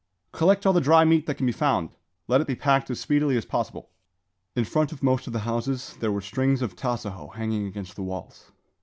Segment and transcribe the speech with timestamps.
[0.31, 1.91] "Collect all the dry meat that can be found.
[2.27, 3.91] Let it be packed as speedily as possible."
[4.55, 8.01] In front of most of the houses there were strings of tasajo hanging against the
[8.01, 8.51] walls.